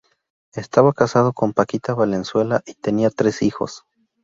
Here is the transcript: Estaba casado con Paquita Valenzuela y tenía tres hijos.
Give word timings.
Estaba 0.55 0.93
casado 0.93 1.31
con 1.31 1.53
Paquita 1.53 1.93
Valenzuela 1.93 2.63
y 2.65 2.73
tenía 2.73 3.11
tres 3.11 3.43
hijos. 3.43 3.83